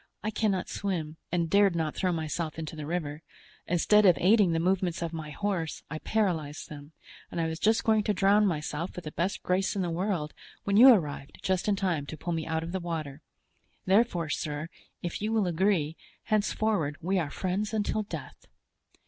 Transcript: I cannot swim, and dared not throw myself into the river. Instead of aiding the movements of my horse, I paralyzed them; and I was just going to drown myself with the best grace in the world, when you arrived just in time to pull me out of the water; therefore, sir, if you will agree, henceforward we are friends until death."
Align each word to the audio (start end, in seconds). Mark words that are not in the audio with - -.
I 0.23 0.31
cannot 0.31 0.67
swim, 0.67 1.17
and 1.31 1.47
dared 1.47 1.75
not 1.75 1.93
throw 1.93 2.11
myself 2.11 2.57
into 2.57 2.75
the 2.75 2.87
river. 2.87 3.21
Instead 3.67 4.03
of 4.03 4.17
aiding 4.19 4.51
the 4.51 4.59
movements 4.59 5.03
of 5.03 5.13
my 5.13 5.29
horse, 5.29 5.83
I 5.91 5.99
paralyzed 5.99 6.69
them; 6.69 6.93
and 7.29 7.39
I 7.39 7.45
was 7.45 7.59
just 7.59 7.83
going 7.83 8.01
to 8.05 8.13
drown 8.15 8.47
myself 8.47 8.95
with 8.95 9.05
the 9.05 9.11
best 9.11 9.43
grace 9.43 9.75
in 9.75 9.83
the 9.83 9.91
world, 9.91 10.33
when 10.63 10.75
you 10.75 10.87
arrived 10.91 11.37
just 11.43 11.67
in 11.67 11.75
time 11.75 12.07
to 12.07 12.17
pull 12.17 12.33
me 12.33 12.47
out 12.47 12.63
of 12.63 12.71
the 12.71 12.79
water; 12.79 13.21
therefore, 13.85 14.29
sir, 14.29 14.69
if 15.03 15.21
you 15.21 15.31
will 15.31 15.45
agree, 15.45 15.95
henceforward 16.23 16.97
we 17.01 17.19
are 17.19 17.29
friends 17.29 17.71
until 17.71 18.01
death." 18.01 18.47